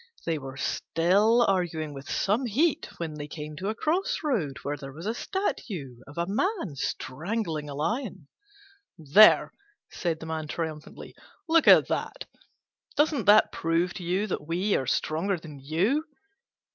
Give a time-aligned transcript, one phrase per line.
[0.25, 4.75] They were still arguing with some heat when they came to a cross road where
[4.75, 8.27] there was a statue of a Man strangling a Lion.
[8.97, 9.53] "There!"
[9.91, 11.13] said the Man triumphantly,
[11.47, 12.25] "look at that!
[12.95, 16.03] Doesn't that prove to you that we are stronger than you?"